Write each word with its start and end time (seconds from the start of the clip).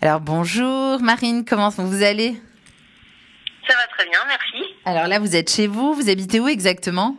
Alors 0.00 0.20
bonjour 0.20 1.00
Marine, 1.00 1.44
comment 1.44 1.70
vous 1.70 2.02
allez? 2.04 2.36
Ça 3.68 3.74
va 3.74 3.86
très 3.88 4.08
bien, 4.08 4.20
merci. 4.28 4.74
Alors 4.84 5.08
là, 5.08 5.18
vous 5.18 5.34
êtes 5.34 5.50
chez 5.50 5.66
vous, 5.66 5.92
vous 5.92 6.08
habitez 6.08 6.38
où 6.38 6.46
exactement? 6.46 7.16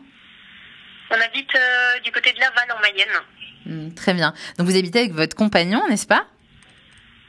On 1.11 1.15
habite 1.19 1.53
euh, 1.55 1.99
du 1.99 2.11
côté 2.11 2.31
de 2.31 2.39
Laval 2.39 2.71
en 2.71 2.79
Mayenne. 2.81 3.09
Hmm, 3.65 3.93
très 3.93 4.13
bien. 4.13 4.33
Donc 4.57 4.67
vous 4.67 4.77
habitez 4.77 4.99
avec 4.99 5.11
votre 5.11 5.35
compagnon, 5.35 5.81
n'est-ce 5.89 6.07
pas? 6.07 6.25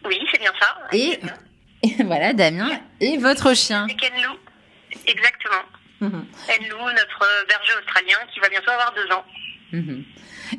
Oui, 0.04 0.18
c'est 0.30 0.38
bien 0.38 0.52
ça. 0.60 0.78
Et, 0.92 1.18
et 1.82 2.02
voilà, 2.04 2.32
Damien, 2.32 2.70
et 3.00 3.18
votre 3.18 3.54
chien. 3.54 3.86
C'est 3.88 3.96
Kenlou, 3.96 4.36
exactement. 5.06 5.64
Mhm. 6.00 6.26
Kenlou, 6.46 6.78
notre 6.78 7.46
berger 7.48 7.72
australien 7.80 8.18
qui 8.32 8.38
va 8.38 8.48
bientôt 8.48 8.70
avoir 8.70 8.94
deux 8.94 9.12
ans. 9.12 9.24
Mhm. 9.72 10.04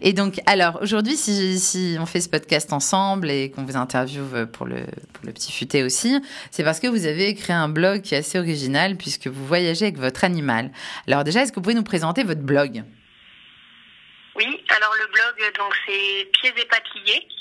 Et 0.02 0.14
donc, 0.14 0.40
alors 0.46 0.80
aujourd'hui, 0.82 1.18
si, 1.18 1.60
si 1.60 1.98
on 2.00 2.06
fait 2.06 2.22
ce 2.22 2.30
podcast 2.30 2.72
ensemble 2.72 3.30
et 3.30 3.52
qu'on 3.52 3.66
vous 3.66 3.76
interviewe 3.76 4.46
pour 4.46 4.66
le, 4.66 4.86
pour 5.14 5.26
le 5.26 5.34
petit 5.34 5.52
futé 5.52 5.84
aussi, 5.84 6.22
c'est 6.50 6.64
parce 6.64 6.80
que 6.80 6.88
vous 6.88 7.06
avez 7.06 7.36
créé 7.36 7.56
un 7.56 7.68
blog 7.68 8.02
qui 8.02 8.16
est 8.16 8.20
assez 8.20 8.40
original 8.40 8.96
puisque 8.96 9.28
vous 9.28 9.46
voyagez 9.46 9.86
avec 9.86 9.98
votre 9.98 10.24
animal. 10.24 10.72
Alors 11.08 11.24
déjà, 11.24 11.42
est-ce 11.42 11.52
que 11.52 11.56
vous 11.58 11.62
pouvez 11.62 11.76
nous 11.76 11.84
présenter 11.84 12.24
votre 12.24 12.42
blog? 12.42 12.84
Oui, 14.36 14.46
alors 14.70 14.94
le 14.98 15.08
blog, 15.12 15.54
donc 15.58 15.74
c'est 15.86 16.30
pieds-et-pattes-liés.fr. 16.32 17.41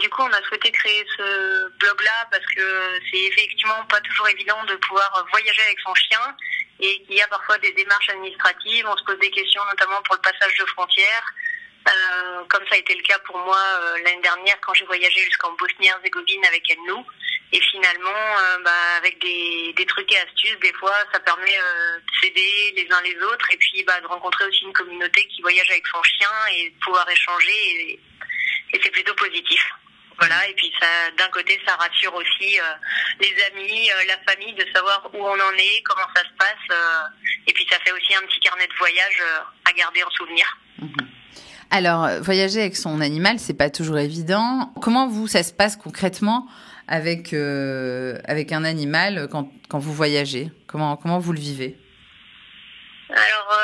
Du 0.00 0.08
coup, 0.10 0.22
on 0.22 0.32
a 0.32 0.42
souhaité 0.42 0.70
créer 0.70 1.04
ce 1.16 1.68
blog-là 1.78 2.28
parce 2.30 2.44
que 2.54 3.00
c'est 3.10 3.24
effectivement 3.24 3.84
pas 3.88 4.00
toujours 4.00 4.28
évident 4.28 4.62
de 4.64 4.76
pouvoir 4.76 5.26
voyager 5.30 5.62
avec 5.62 5.78
son 5.80 5.94
chien 5.94 6.36
et 6.80 7.02
qu'il 7.02 7.16
y 7.16 7.22
a 7.22 7.28
parfois 7.28 7.58
des 7.58 7.72
démarches 7.72 8.08
administratives. 8.10 8.86
On 8.88 8.96
se 8.96 9.04
pose 9.04 9.18
des 9.18 9.30
questions, 9.30 9.62
notamment 9.64 10.00
pour 10.02 10.14
le 10.14 10.20
passage 10.20 10.56
de 10.58 10.64
frontières. 10.66 11.34
Euh, 11.88 12.44
comme 12.48 12.64
ça 12.68 12.74
a 12.74 12.78
été 12.78 12.94
le 12.94 13.02
cas 13.02 13.18
pour 13.20 13.38
moi 13.38 13.56
euh, 13.56 13.98
l'année 14.04 14.20
dernière 14.20 14.60
quand 14.60 14.74
j'ai 14.74 14.84
voyagé 14.84 15.20
jusqu'en 15.22 15.52
Bosnie-Herzégovine 15.52 16.44
avec 16.44 16.64
Enlou. 16.78 17.04
Et 17.50 17.60
finalement, 17.60 18.10
euh, 18.10 18.58
bah, 18.62 18.96
avec 18.98 19.18
des, 19.20 19.86
trucs 19.86 20.12
et 20.12 20.18
astuces, 20.18 20.58
des 20.60 20.72
fois, 20.74 20.94
ça 21.12 21.20
permet 21.20 21.58
euh, 21.58 21.96
de 21.96 22.20
s'aider 22.20 22.74
les 22.76 22.86
uns 22.92 23.00
les 23.00 23.16
autres 23.22 23.50
et 23.50 23.56
puis 23.56 23.82
bah, 23.84 24.00
de 24.00 24.06
rencontrer 24.06 24.44
aussi 24.44 24.64
une 24.64 24.72
communauté 24.74 25.26
qui 25.28 25.40
voyage 25.40 25.70
avec 25.70 25.86
son 25.86 26.02
chien 26.02 26.30
et 26.52 26.70
de 26.70 26.78
pouvoir 26.84 27.08
échanger. 27.08 27.98
Et 28.72 28.80
c'est 28.82 28.90
plutôt 28.90 29.14
positif. 29.14 29.62
Voilà, 30.20 30.48
et 30.48 30.54
puis 30.54 30.72
ça, 30.80 30.86
d'un 31.16 31.28
côté, 31.28 31.60
ça 31.64 31.76
rassure 31.76 32.12
aussi 32.12 32.58
euh, 32.58 32.62
les 33.20 33.34
amis, 33.52 33.88
euh, 33.88 34.04
la 34.08 34.32
famille, 34.32 34.52
de 34.54 34.66
savoir 34.74 35.08
où 35.14 35.18
on 35.18 35.40
en 35.40 35.52
est, 35.56 35.82
comment 35.84 36.08
ça 36.12 36.22
se 36.22 36.34
passe. 36.36 36.66
euh, 36.72 37.46
et 37.46 37.52
puis 37.52 37.64
ça 37.70 37.78
fait 37.84 37.92
aussi 37.92 38.16
un 38.16 38.26
petit 38.26 38.40
carnet 38.40 38.66
de 38.66 38.74
voyage 38.78 39.22
à 39.64 39.72
garder 39.72 40.02
en 40.02 40.10
souvenir. 40.10 40.58
Alors, 41.70 42.04
euh, 42.04 42.20
voyager 42.20 42.60
avec 42.62 42.74
son 42.74 43.00
animal, 43.00 43.38
c'est 43.38 43.56
pas 43.56 43.70
toujours 43.70 43.98
évident. 43.98 44.72
Comment 44.82 45.06
vous, 45.06 45.28
ça 45.28 45.44
se 45.44 45.52
passe 45.52 45.76
concrètement 45.76 46.48
avec, 46.88 47.32
avec 47.32 48.50
un 48.50 48.64
animal 48.64 49.28
quand, 49.30 49.52
quand 49.68 49.78
vous 49.78 49.92
voyagez? 49.92 50.50
Comment, 50.66 50.96
comment 50.96 51.20
vous 51.20 51.32
le 51.32 51.38
vivez? 51.38 51.78
Alors, 53.10 53.60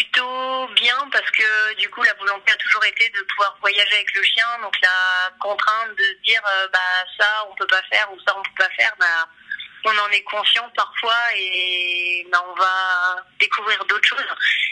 plutôt 0.00 0.66
bien 0.74 0.96
parce 1.12 1.30
que 1.30 1.74
du 1.74 1.88
coup, 1.90 2.02
la 2.02 2.14
volonté 2.14 2.52
a 2.52 2.56
toujours 2.56 2.84
été 2.84 3.08
de 3.10 3.20
pouvoir 3.22 3.56
voyager 3.60 3.94
avec 3.94 4.14
le 4.14 4.22
chien. 4.22 4.46
Donc, 4.62 4.74
la 4.82 5.30
contrainte 5.40 5.90
de 5.90 6.22
dire, 6.24 6.40
euh, 6.46 6.68
bah, 6.72 7.04
ça, 7.18 7.46
on 7.50 7.54
peut 7.54 7.66
pas 7.66 7.82
faire 7.92 8.10
ou 8.12 8.18
ça, 8.26 8.34
on 8.36 8.42
peut 8.42 8.64
pas 8.64 8.70
faire, 8.70 8.92
bah, 8.98 9.28
on 9.84 9.98
en 9.98 10.08
est 10.10 10.22
conscient 10.22 10.68
parfois 10.74 11.16
et 11.36 12.26
bah, 12.32 12.42
on 12.48 12.54
va 12.54 13.16
découvrir 13.38 13.84
d'autres 13.84 14.08
choses. 14.08 14.26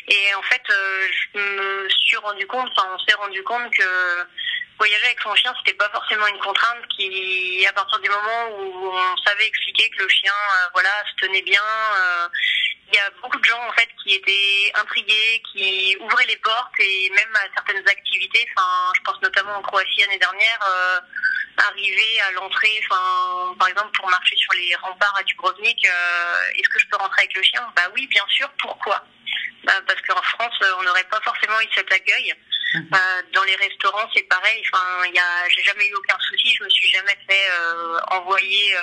Et 0.08 0.34
en 0.34 0.42
fait, 0.42 0.62
euh, 0.70 1.08
je 1.12 1.38
me 1.38 1.88
suis 1.90 2.16
rendu 2.16 2.46
compte, 2.46 2.70
enfin, 2.76 2.88
on 2.94 2.98
s'est 3.04 3.16
rendu 3.16 3.42
compte 3.42 3.70
que 3.72 4.26
voyager 4.78 5.06
avec 5.06 5.20
son 5.20 5.34
chien, 5.34 5.52
c'était 5.58 5.76
pas 5.76 5.90
forcément 5.90 6.26
une 6.28 6.38
contrainte 6.38 6.86
qui, 6.96 7.66
à 7.66 7.72
partir 7.72 7.98
du 7.98 8.08
moment 8.08 8.48
où 8.58 8.92
on 8.94 9.16
savait 9.26 9.46
expliquer 9.46 9.90
que 9.90 10.02
le 10.02 10.08
chien, 10.08 10.32
euh, 10.32 10.68
voilà, 10.72 10.90
se 11.10 11.26
tenait 11.26 11.42
bien, 11.42 11.62
il 12.90 12.96
y 12.96 13.00
a 13.00 13.10
beaucoup 13.22 13.38
de 13.38 13.44
gens 13.44 13.60
en 13.68 13.72
fait 13.72 13.88
qui 14.02 14.14
étaient 14.14 14.72
intrigués, 14.80 15.42
qui 15.52 15.96
ouvraient 16.00 16.26
les 16.26 16.36
portes 16.36 16.72
et 16.78 17.10
même 17.10 17.36
à 17.36 17.46
certaines 17.54 17.86
activités. 17.86 18.46
Enfin, 18.56 18.92
je 18.96 19.00
pense 19.02 19.20
notamment 19.22 19.56
en 19.56 19.62
Croatie 19.62 20.00
l'année 20.00 20.18
dernière, 20.18 20.58
euh, 20.66 21.00
arriver 21.58 22.20
à 22.20 22.30
l'entrée, 22.32 22.80
enfin, 22.84 23.54
par 23.58 23.68
exemple 23.68 23.90
pour 23.92 24.08
marcher 24.08 24.36
sur 24.36 24.52
les 24.54 24.74
remparts 24.76 25.16
à 25.18 25.22
Dubrovnik, 25.22 25.84
euh, 25.84 26.50
est-ce 26.54 26.68
que 26.68 26.78
je 26.78 26.86
peux 26.88 26.96
rentrer 26.96 27.22
avec 27.22 27.36
le 27.36 27.42
chien? 27.42 27.66
Bah 27.76 27.88
oui, 27.94 28.06
bien 28.06 28.24
sûr. 28.28 28.48
Pourquoi? 28.58 29.04
Bah, 29.64 29.74
Parce 29.86 30.00
qu'en 30.02 30.22
France, 30.22 30.54
on 30.78 30.82
n'aurait 30.84 31.08
pas 31.10 31.20
forcément 31.20 31.60
eu 31.60 31.68
cet 31.74 31.92
accueil. 31.92 32.34
Mhm. 32.74 32.88
Euh, 32.94 33.22
dans 33.32 33.44
les 33.44 33.56
restaurants, 33.56 34.08
c'est 34.14 34.28
pareil. 34.28 34.62
Enfin, 34.72 35.04
il 35.08 35.14
y 35.14 35.18
a, 35.18 35.48
j'ai 35.48 35.62
jamais 35.62 35.86
eu 35.86 35.94
aucun 35.94 36.18
souci. 36.30 36.54
Je 36.54 36.64
me 36.64 36.70
suis 36.70 36.88
jamais 36.90 37.16
fait 37.28 37.50
envoyer 38.12 38.74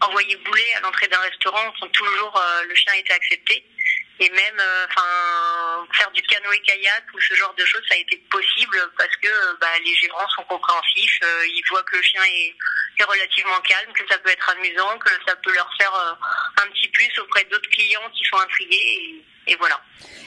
envoyer 0.00 0.36
bouler 0.36 0.66
à 0.76 0.80
l'entrée 0.80 1.08
d'un 1.08 1.20
restaurant. 1.20 1.66
Enfin, 1.68 1.88
toujours 1.92 2.36
euh, 2.36 2.64
le 2.64 2.74
chien 2.74 2.92
était 2.94 3.12
accepté. 3.12 3.64
Et 4.22 4.28
même, 4.30 4.60
euh, 4.60 4.86
enfin, 4.88 5.86
faire 5.94 6.10
du 6.10 6.20
canoë 6.22 6.60
kayak 6.60 7.04
ou 7.14 7.20
ce 7.20 7.34
genre 7.34 7.54
de 7.54 7.64
choses, 7.64 7.80
ça 7.88 7.94
a 7.94 7.98
été 7.98 8.18
possible 8.30 8.76
parce 8.98 9.16
que 9.16 9.28
euh, 9.28 9.54
bah, 9.60 9.68
les 9.82 9.94
gérants 9.94 10.28
sont 10.36 10.44
compréhensifs. 10.44 11.20
ils 11.46 11.62
voient 11.70 11.82
que 11.84 11.96
le 11.96 12.02
chien 12.02 12.22
est, 12.24 12.54
est 12.98 13.04
relativement 13.04 13.60
calme, 13.60 13.92
que 13.94 14.06
ça 14.10 14.18
peut 14.18 14.30
être 14.30 14.50
amusant, 14.50 14.98
que 14.98 15.10
ça 15.26 15.36
peut 15.36 15.54
leur 15.54 15.70
faire 15.78 16.18
un 16.62 16.70
petit 16.70 16.88
plus 16.88 17.10
auprès 17.18 17.44
d'autres 17.44 17.70
clients 17.70 18.10
qui 18.14 18.24
sont 18.24 18.36
intrigués. 18.36 19.22
Et, 19.46 19.52
et 19.52 19.56
voilà. 19.56 19.80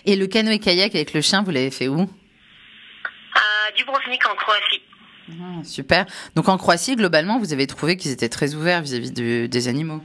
Et 0.05 0.15
le 0.15 0.25
canoë 0.25 0.59
kayak 0.59 0.95
avec 0.95 1.13
le 1.13 1.21
chien, 1.21 1.43
vous 1.43 1.51
l'avez 1.51 1.71
fait 1.71 1.87
où? 1.87 2.09
À 3.35 3.71
Dubrovnik 3.71 4.25
en 4.25 4.35
Croatie. 4.35 4.81
Ah, 5.41 5.63
Super. 5.63 6.05
Donc 6.35 6.47
en 6.49 6.57
Croatie, 6.57 6.95
globalement, 6.95 7.39
vous 7.39 7.53
avez 7.53 7.67
trouvé 7.67 7.97
qu'ils 7.97 8.11
étaient 8.11 8.29
très 8.29 8.53
ouverts 8.55 8.81
vis-à-vis 8.81 9.11
de- 9.11 9.47
des 9.47 9.67
animaux. 9.67 10.01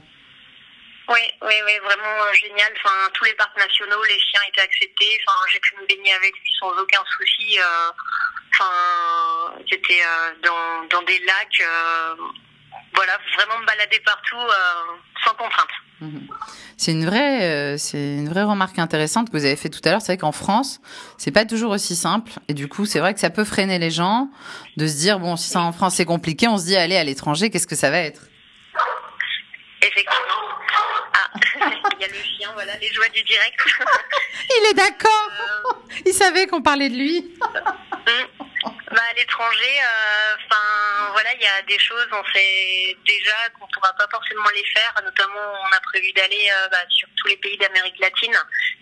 Oui, 1.09 1.21
oui, 1.43 1.55
oui, 1.65 1.73
vraiment 1.85 2.23
euh, 2.25 2.33
génial. 2.35 2.71
Enfin, 2.77 3.09
tous 3.15 3.25
les 3.25 3.33
parcs 3.35 3.57
nationaux, 3.57 4.03
les 4.05 4.19
chiens 4.21 4.41
étaient 4.49 4.61
acceptés. 4.61 5.19
Enfin, 5.27 5.39
j'ai 5.51 5.59
pu 5.61 5.75
me 5.81 5.87
baigner 5.87 6.13
avec 6.15 6.33
lui 6.33 6.51
sans 6.61 6.71
aucun 6.79 7.03
souci. 7.17 7.59
euh, 7.59 7.91
Enfin, 8.61 9.55
j'étais 9.71 10.03
euh, 10.03 10.35
dans, 10.43 10.85
dans 10.91 11.03
des 11.03 11.19
lacs. 11.21 11.63
voilà, 12.95 13.19
vraiment 13.37 13.59
me 13.61 13.67
balader 13.67 14.01
partout 14.01 14.37
sans 15.25 15.35
contrainte. 15.35 15.69
Mhm. 16.01 16.29
C'est 16.77 16.93
une 16.93 17.05
vraie, 17.05 17.43
euh, 17.43 17.77
c'est 17.77 17.99
une 18.17 18.29
vraie 18.29 18.45
remarque 18.45 18.79
intéressante 18.79 19.31
que 19.31 19.37
vous 19.37 19.45
avez 19.45 19.57
fait 19.57 19.69
tout 19.69 19.81
à 19.85 19.91
l'heure. 19.91 20.01
C'est 20.01 20.13
vrai 20.13 20.19
qu'en 20.19 20.33
France, 20.33 20.81
c'est 21.17 21.33
pas 21.33 21.45
toujours 21.45 21.73
aussi 21.73 21.97
simple, 21.97 22.33
et 22.47 22.55
du 22.55 22.69
coup, 22.69 22.87
c'est 22.87 23.01
vrai 23.01 23.15
que 23.15 23.21
ça 23.21 23.31
peut 23.31 23.45
freiner 23.45 23.79
les 23.79 23.91
gens 23.91 24.31
de 24.77 24.87
se 24.87 24.97
dire 24.97 25.19
bon, 25.19 25.37
si 25.37 25.49
ça 25.49 25.61
en 25.61 25.73
France 25.73 25.95
c'est 25.97 26.05
compliqué, 26.05 26.47
on 26.47 26.57
se 26.57 26.67
dit 26.67 26.77
allez 26.77 26.97
à 26.97 27.05
l'étranger, 27.05 27.51
qu'est-ce 27.51 27.67
que 27.67 27.77
ça 27.77 27.91
va 27.91 27.99
être? 27.99 28.23
Effectivement. 29.83 30.49
Ah, 31.15 31.31
il 31.99 32.03
y 32.03 32.05
a 32.05 32.09
le 32.09 32.15
chien, 32.15 32.51
voilà, 32.55 32.77
les 32.79 32.93
joies 32.93 33.09
du 33.15 33.23
direct. 33.23 33.59
Il 34.51 34.71
est 34.71 34.75
d'accord. 34.75 35.83
Il 36.07 36.13
savait 36.13 36.47
qu'on 36.47 36.63
parlait 36.63 36.89
de 36.89 36.95
lui. 36.97 37.33
Bah, 38.91 39.03
à 39.11 39.13
l'étranger, 39.15 39.81
euh, 39.83 40.37
enfin 40.37 41.11
voilà, 41.13 41.35
il 41.35 41.43
y 41.43 41.47
a 41.47 41.61
des 41.63 41.79
choses, 41.79 42.07
on 42.11 42.25
sait 42.33 42.97
déjà 43.07 43.35
qu'on 43.59 43.67
ne 43.67 43.73
pourra 43.73 43.93
pas 43.93 44.07
forcément 44.11 44.49
les 44.55 44.65
faire. 44.65 44.95
Notamment, 45.05 45.53
on 45.63 45.77
a 45.77 45.81
prévu 45.81 46.11
d'aller 46.13 46.49
euh, 46.51 46.69
bah, 46.69 46.79
sur 46.89 47.07
tous 47.17 47.29
les 47.29 47.37
pays 47.37 47.59
d'Amérique 47.59 47.99
latine 48.01 48.37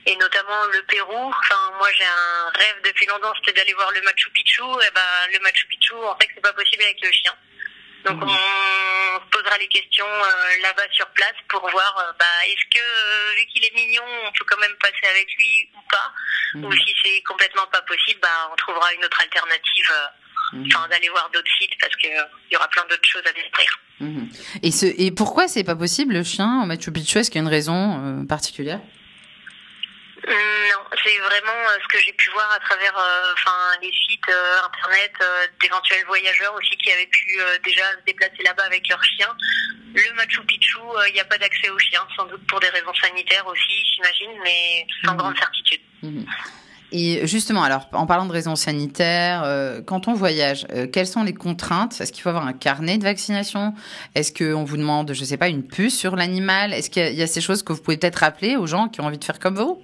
et 0.07 0.15
notamment 0.17 0.65
le 0.73 0.83
Pérou. 0.85 1.33
Enfin, 1.37 1.73
moi, 1.79 1.89
j'ai 1.97 2.05
un 2.05 2.51
rêve 2.55 2.83
depuis 2.85 3.07
longtemps, 3.07 3.33
c'était 3.37 3.55
d'aller 3.55 3.75
voir 3.75 3.91
le 3.93 4.01
Machu 4.03 4.31
Picchu. 4.31 4.63
Et 4.63 4.91
ben, 4.95 5.33
le 5.33 5.41
Machu 5.41 5.67
Picchu, 5.67 5.95
en 5.95 6.17
fait, 6.21 6.29
c'est 6.35 6.41
pas 6.43 6.53
possible 6.53 6.85
avec 6.85 7.01
le 7.03 7.11
chien. 7.11 7.35
Donc, 8.05 8.23
Mhm. 8.23 8.29
On 9.17 9.21
se 9.25 9.31
posera 9.31 9.57
les 9.59 9.69
questions 9.69 10.07
euh, 10.07 10.63
là-bas 10.63 10.87
sur 10.93 11.07
place 11.09 11.35
pour 11.49 11.61
voir, 11.71 11.97
euh, 11.99 12.13
bah, 12.19 12.25
est-ce 12.47 12.65
que 12.79 12.83
euh, 12.85 13.35
vu 13.39 13.47
qu'il 13.47 13.65
est 13.65 13.75
mignon, 13.75 14.03
on 14.27 14.33
peut 14.33 14.45
quand 14.49 14.61
même 14.61 14.77
passer 14.81 15.07
avec 15.11 15.27
lui 15.39 15.69
ou 15.75 15.81
pas 15.91 16.13
ou 16.55 16.69
Mhm. 16.71 16.79
si 16.87 16.95
c'est 17.03 17.23
complètement 17.23 17.67
pas 17.73 17.83
possible, 17.83 18.21
bah, 18.23 18.49
on 18.53 18.57
trouvera 18.57 18.93
une 18.95 19.05
autre 19.05 19.21
alternative, 19.21 19.91
Mhm. 20.53 20.69
enfin 20.73 20.89
d'aller 20.89 21.09
voir 21.09 21.29
d'autres 21.31 21.51
sites 21.59 21.73
parce 21.81 21.95
que 21.97 22.07
euh, 22.07 22.23
y 22.53 22.57
aura 22.57 22.69
plein 22.69 22.85
d'autres 22.89 23.09
choses 23.09 23.27
à 23.27 23.33
découvrir. 23.33 23.79
Mhm. 24.01 24.29
Et 24.63 24.71
ce, 24.71 24.87
et 24.87 25.11
pourquoi 25.11 25.49
c'est 25.49 25.65
pas 25.65 25.75
possible 25.77 26.15
le 26.15 26.23
chien 26.23 26.63
au 26.63 26.67
Machu 26.67 26.93
Picchu? 26.93 27.19
Est-ce 27.19 27.31
qu'il 27.31 27.41
y 27.41 27.45
a 27.45 27.47
une 27.47 27.53
raison 27.53 28.21
euh, 28.23 28.27
particulière? 28.27 28.81
Non, 30.25 30.83
c'est 31.05 31.19
vraiment 31.19 31.61
euh, 31.69 31.79
ce 31.83 31.89
que 31.89 32.03
j'ai 32.03 32.13
pu 32.15 32.31
voir 32.31 32.51
à 32.55 32.59
travers 32.61 32.97
euh, 32.97 33.33
enfin 33.35 33.79
les 33.83 33.93
sites 33.93 34.29
euh, 34.29 34.65
internet 34.65 35.13
d'éventuels 35.61 36.05
voyageurs 36.07 36.55
aussi 36.55 36.77
qui 36.79 36.91
avaient 36.91 37.07
pu 37.07 37.39
déjà 37.65 37.83
se 38.01 38.05
déplacer 38.07 38.43
là-bas 38.43 38.65
avec 38.65 38.89
leurs 38.89 39.03
chiens. 39.05 39.29
Le 39.95 40.15
Machu 40.15 40.41
Picchu, 40.47 40.79
il 41.09 41.15
n'y 41.15 41.21
a 41.21 41.25
pas 41.25 41.39
d'accès 41.39 41.69
aux 41.71 41.79
chiens, 41.79 42.07
sans 42.17 42.25
doute 42.27 42.45
pour 42.47 42.61
des 42.61 42.69
raisons 42.69 42.95
sanitaires 43.01 43.47
aussi, 43.47 43.85
j'imagine, 43.95 44.41
mais 44.43 44.87
sans 45.05 45.13
Mhm. 45.13 45.19
grande 45.19 45.39
certitude. 45.39 45.81
Mhm. 46.03 46.27
Et 46.93 47.27
justement, 47.27 47.63
alors, 47.65 47.89
en 47.93 48.07
parlant 48.07 48.27
de 48.27 48.33
raisons 48.33 48.57
sanitaires, 48.57 49.43
euh, 49.45 49.81
quand 49.83 50.07
on 50.09 50.15
voyage, 50.15 50.67
euh, 50.71 50.87
quelles 50.87 51.07
sont 51.07 51.25
les 51.25 51.35
contraintes? 51.35 52.01
Est-ce 52.01 52.13
qu'il 52.13 52.23
faut 52.23 52.29
avoir 52.29 52.47
un 52.47 52.53
carnet 52.53 52.97
de 52.97 53.03
vaccination? 53.05 53.75
Est-ce 54.15 54.33
qu'on 54.33 54.65
vous 54.65 54.77
demande, 54.77 55.13
je 55.13 55.25
sais 55.25 55.37
pas, 55.37 55.49
une 55.49 55.67
puce 55.67 55.99
sur 55.99 56.15
l'animal? 56.17 56.73
Est-ce 56.73 56.89
qu'il 56.91 57.15
y 57.15 57.23
a 57.23 57.27
ces 57.27 57.41
choses 57.41 57.63
que 57.63 57.73
vous 57.73 57.83
pouvez 57.83 57.97
peut-être 57.97 58.17
rappeler 58.17 58.57
aux 58.57 58.67
gens 58.67 58.89
qui 58.89 59.01
ont 59.01 59.05
envie 59.05 59.19
de 59.19 59.25
faire 59.25 59.39
comme 59.41 59.57
vous? 59.57 59.83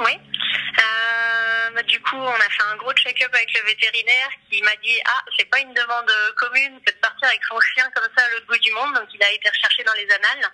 Oui. 0.00 0.12
Euh, 0.16 1.70
bah, 1.74 1.82
du 1.82 2.00
coup, 2.00 2.16
on 2.16 2.34
a 2.34 2.48
fait 2.48 2.62
un 2.72 2.76
gros 2.76 2.92
check-up 2.94 3.30
avec 3.34 3.52
le 3.52 3.66
vétérinaire 3.66 4.30
qui 4.50 4.62
m'a 4.62 4.74
dit 4.82 4.98
ah 5.06 5.22
c'est 5.36 5.44
pas 5.50 5.58
une 5.60 5.74
demande 5.74 6.10
commune 6.36 6.80
que 6.80 6.92
de 6.92 6.98
partir 6.98 7.28
avec 7.28 7.44
son 7.44 7.60
chien 7.60 7.84
comme 7.94 8.08
ça 8.16 8.24
à 8.24 8.30
l'autre 8.30 8.46
bout 8.46 8.58
du 8.58 8.72
monde. 8.72 8.94
Donc 8.94 9.08
il 9.12 9.22
a 9.22 9.30
été 9.32 9.48
recherché 9.48 9.84
dans 9.84 9.92
les 9.94 10.08
annales. 10.10 10.50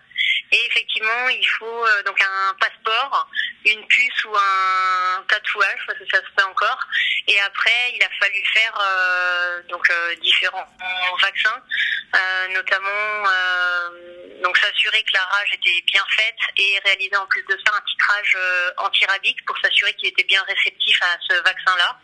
Et 0.53 0.67
effectivement, 0.67 1.29
il 1.29 1.47
faut 1.59 1.87
euh, 1.87 2.03
donc 2.05 2.21
un 2.21 2.55
passeport, 2.55 3.29
une 3.65 3.85
puce 3.89 4.25
ou 4.25 4.37
un 4.37 5.25
tatouage 5.29 5.81
parce 5.87 5.99
que 5.99 6.07
ça 6.11 6.19
se 6.19 6.31
fait 6.37 6.47
encore. 6.49 6.79
Et 7.27 7.41
après, 7.41 7.93
il 7.95 8.03
a 8.03 8.09
fallu 8.21 8.45
faire 8.55 8.79
euh, 8.81 9.63
donc 9.69 9.89
euh, 9.91 10.15
différents 10.17 10.69
vaccins, 11.21 11.63
notamment 12.51 13.25
donc 14.43 14.57
s'assurer 14.59 15.03
que 15.03 15.13
la 15.15 15.25
rage 15.25 15.49
était 15.53 15.83
bien 15.87 16.05
faite 16.17 16.37
et 16.57 16.79
réaliser 16.85 17.17
en 17.17 17.27
plus 17.27 17.43
de 17.45 17.59
ça 17.65 17.75
un 17.75 17.81
titrage 17.81 18.37
antirabique 18.79 19.45
pour 19.47 19.59
s'assurer 19.59 19.93
qu'il 19.95 20.09
était 20.09 20.25
bien 20.25 20.43
réceptif 20.45 20.97
à 21.03 21.17
ce 21.29 21.43
vaccin-là. 21.43 21.99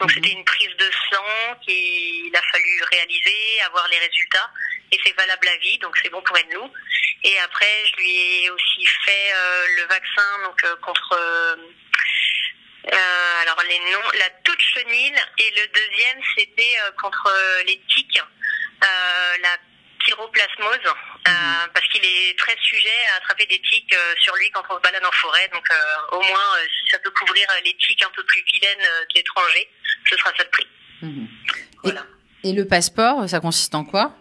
Donc 0.00 0.10
c'était 0.12 0.30
une 0.30 0.44
prise 0.44 0.76
de 0.76 0.90
sang 1.10 1.56
qu'il 1.64 2.36
a 2.36 2.42
fallu 2.52 2.82
réaliser, 2.92 3.62
avoir 3.66 3.88
les 3.88 3.98
résultats, 3.98 4.50
et 4.92 4.98
c'est 5.04 5.16
valable 5.16 5.48
à 5.48 5.56
vie, 5.58 5.78
donc 5.78 5.96
c'est 6.02 6.10
bon 6.10 6.20
pour 6.22 6.36
nous. 6.52 6.70
Et 7.26 7.38
après, 7.40 7.84
je 7.90 7.96
lui 7.96 8.44
ai 8.44 8.50
aussi 8.50 8.86
fait 9.04 9.32
euh, 9.34 9.66
le 9.78 9.82
vaccin 9.88 10.22
donc 10.44 10.62
euh, 10.62 10.76
contre 10.76 11.12
euh, 11.12 11.56
alors 13.42 13.60
les 13.68 13.80
noms, 13.80 14.10
la 14.16 14.30
toute 14.44 14.60
chenille, 14.60 15.12
et 15.38 15.50
le 15.56 15.66
deuxième 15.74 16.22
c'était 16.38 16.78
contre 17.02 17.28
les 17.66 17.82
tiques, 17.88 18.22
la 19.42 19.58
pyroplasmose, 19.98 20.94
mhm. 21.26 21.70
parce 21.74 21.88
qu'il 21.88 22.04
est 22.04 22.38
très 22.38 22.56
sujet 22.62 23.06
à 23.12 23.16
attraper 23.16 23.46
des 23.46 23.60
tiques 23.60 23.96
sur 24.20 24.36
lui 24.36 24.48
quand 24.52 24.62
on 24.70 24.76
se 24.76 24.82
balade 24.82 25.04
en 25.04 25.10
forêt. 25.10 25.50
Donc 25.52 25.68
au 26.12 26.20
moins, 26.20 26.56
si 26.78 26.90
ça 26.92 27.00
peut 27.00 27.10
couvrir 27.10 27.48
les 27.64 27.76
tiques 27.76 28.04
un 28.04 28.10
peu 28.14 28.22
plus 28.22 28.44
vilaines 28.54 28.78
de 28.78 29.14
l'étranger, 29.16 29.68
ce 30.08 30.16
sera 30.16 30.30
ça 30.38 30.44
de 30.44 30.50
prix. 30.50 30.66
Mhm. 31.02 31.28
Voilà. 31.82 32.06
Et, 32.44 32.52
le 32.52 32.68
passeport, 32.68 33.28
ça 33.28 33.40
consiste 33.40 33.74
en 33.74 33.84
quoi? 33.84 34.16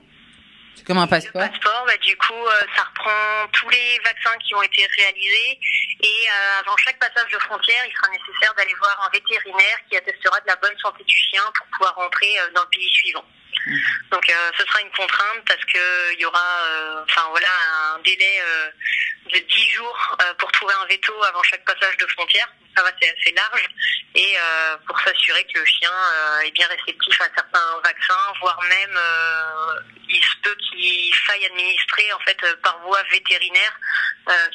Comme 0.84 0.98
un 0.98 1.08
passeport 1.08 1.42
Le 1.42 1.50
passeport, 1.50 1.84
bah, 1.86 1.98
du 1.98 2.16
coup, 2.18 2.34
euh, 2.34 2.62
ça 2.76 2.84
reprend 2.84 3.48
tous 3.54 3.70
les 3.70 4.00
vaccins 4.04 4.38
qui 4.40 4.56
ont 4.56 4.62
été 4.62 4.88
réalisés. 4.98 5.60
Et 6.02 6.28
euh, 6.30 6.60
avant 6.60 6.76
chaque 6.78 7.00
passage 7.00 7.32
de 7.32 7.40
frontière, 7.40 7.84
il 7.88 7.94
sera 7.96 8.10
nécessaire 8.10 8.54
d'aller 8.56 8.74
voir 8.76 9.08
un 9.08 9.10
vétérinaire 9.10 9.78
qui 9.90 9.98
attestera 9.98 10.40
de 10.42 10.48
la 10.48 10.56
bonne 10.58 10.78
santé 10.80 11.04
du 11.04 11.16
chien 11.16 11.44
pour 11.54 11.68
pouvoir 11.68 11.96
rentrer 11.96 12.40
euh, 12.40 12.52
dans 12.54 12.64
le 12.64 12.70
pays 12.70 12.92
suivant. 12.94 13.26
Mhm. 13.68 13.80
Donc 14.12 14.32
ce 14.60 14.66
sera 14.66 14.82
une 14.82 14.92
contrainte 14.92 15.44
parce 15.48 15.64
que 15.66 16.14
il 16.14 16.20
y 16.20 16.26
aura 16.26 16.60
enfin 17.04 17.26
voilà 17.32 17.48
un 17.96 18.00
délai 18.00 18.40
de 19.34 19.40
10 19.40 19.70
jours 19.72 20.18
pour 20.38 20.52
trouver 20.52 20.74
un 20.84 20.86
veto 20.86 21.14
avant 21.24 21.42
chaque 21.42 21.66
passage 21.66 21.98
de 21.98 22.06
frontière 22.06 22.48
ça 22.76 22.84
va, 22.84 22.90
c'est 23.02 23.10
assez 23.10 23.36
large. 23.36 23.70
Et 24.16 24.34
euh, 24.38 24.78
pour 24.88 25.00
s'assurer 25.00 25.44
que 25.54 25.60
le 25.60 25.66
chien 25.66 25.92
euh, 25.92 26.48
est 26.48 26.52
bien 26.52 26.68
réceptif 26.68 27.22
à 27.22 27.26
certains 27.36 27.82
vaccins, 27.84 28.34
voire 28.42 28.60
même 28.64 28.98
euh, 28.98 29.82
il 30.10 30.24
se 30.24 30.36
peut 30.44 30.56
qu'il 30.56 31.14
faille 31.16 31.46
administrer 31.46 32.14
en 32.14 32.20
fait 32.20 32.38
par 32.64 32.80
voie 32.86 33.02
vétérinaire 33.12 33.80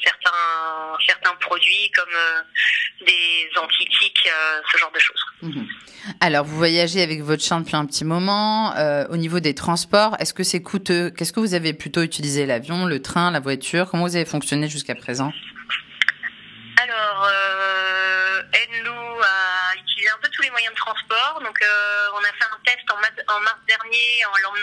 certains 0.03 0.97
certains 1.07 1.35
produits 1.37 1.91
comme 1.95 3.07
des 3.07 3.49
antitiques, 3.57 4.29
ce 4.73 4.79
genre 4.79 4.91
de 4.91 4.99
choses. 4.99 5.25
Mhm. 5.43 5.67
Alors, 6.21 6.45
vous 6.45 6.57
voyagez 6.57 7.03
avec 7.03 7.23
votre 7.23 7.43
chien 7.43 7.61
depuis 7.61 7.77
un 7.77 7.87
petit 7.87 8.05
moment. 8.05 8.75
au 9.11 9.17
niveau 9.17 9.39
des 9.39 9.55
transports, 9.55 10.17
est-ce 10.19 10.35
que 10.35 10.43
c'est 10.43 10.63
coûteux? 10.63 11.11
Qu'est-ce 11.11 11.33
que 11.33 11.41
vous 11.41 11.55
avez 11.55 11.73
plutôt 11.73 12.03
utilisé? 12.03 12.47
L'avion, 12.47 12.87
le 12.87 13.01
train, 13.01 13.31
la 13.31 13.41
voiture? 13.41 13.89
Comment 13.91 14.07
vous 14.07 14.17
avez 14.17 14.25
fonctionné 14.25 14.69
jusqu'à 14.69 14.97
présent? 14.97 15.33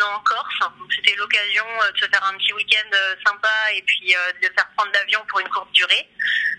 En 0.01 0.19
Corse. 0.21 0.59
C'était 0.95 1.15
l'occasion 1.15 1.65
euh, 1.83 1.91
de 1.91 1.97
se 1.97 2.05
faire 2.05 2.23
un 2.23 2.37
petit 2.37 2.53
week-end 2.53 2.89
euh, 2.93 3.15
sympa 3.25 3.73
et 3.73 3.81
puis 3.83 4.13
de 4.41 4.47
faire 4.53 4.67
prendre 4.75 4.91
l'avion 4.93 5.23
pour 5.27 5.39
une 5.39 5.49
courte 5.49 5.71
durée. 5.71 6.09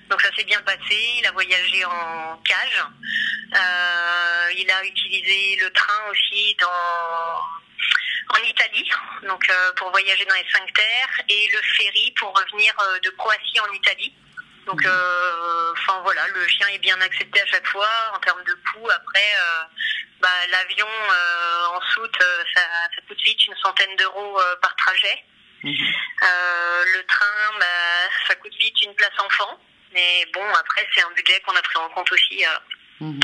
Donc, 0.08 0.20
ça 0.22 0.34
s'est 0.34 0.44
bien 0.44 0.60
passé. 0.62 1.18
Il 1.18 1.26
a 1.26 1.32
voyagé 1.32 1.84
en 1.84 2.40
cage. 2.44 2.84
il 4.56 4.70
a 4.70 4.84
utilisé 4.84 5.56
le 5.56 5.70
train 5.70 6.10
aussi 6.10 6.56
dans 6.60 7.44
en 8.30 8.42
Italie, 8.42 8.90
donc 9.22 9.50
pour 9.76 9.90
voyager 9.90 10.26
dans 10.26 10.34
les 10.34 10.46
cinq 10.52 10.70
terres, 10.74 11.24
et 11.30 11.48
le 11.50 11.62
ferry 11.78 12.12
pour 12.18 12.28
revenir 12.36 12.74
de 13.02 13.08
Croatie 13.10 13.60
en 13.60 13.72
Italie. 13.72 14.14
Donc, 14.68 14.84
euh, 14.84 15.72
enfin 15.72 15.98
voilà, 16.02 16.28
le 16.28 16.46
chien 16.46 16.66
est 16.68 16.78
bien 16.78 17.00
accepté 17.00 17.40
à 17.40 17.46
chaque 17.46 17.66
fois 17.66 17.88
en 18.14 18.18
termes 18.18 18.44
de 18.44 18.52
coût. 18.52 18.86
Après, 18.90 19.18
euh, 19.40 19.64
bah, 20.20 20.28
l'avion 20.50 20.86
euh, 20.86 21.76
en 21.76 21.80
soute, 21.80 22.18
ça, 22.54 22.60
coûte 23.08 23.20
vite 23.24 23.46
une 23.46 23.56
centaine 23.62 23.96
d'euros 23.96 24.38
par 24.60 24.76
trajet. 24.76 25.24
Mhm. 25.64 25.74
le 25.74 27.02
train, 27.06 27.58
bah, 27.58 27.66
ça 28.28 28.34
coûte 28.36 28.54
vite 28.60 28.80
une 28.82 28.94
place 28.94 29.18
enfant. 29.24 29.58
Mais 29.94 30.26
bon, 30.34 30.44
après, 30.60 30.86
c'est 30.94 31.02
un 31.02 31.10
budget 31.16 31.40
qu'on 31.46 31.56
a 31.56 31.62
pris 31.62 31.78
en 31.78 31.88
compte 31.88 32.12
aussi. 32.12 32.44
Mhm. 33.00 33.20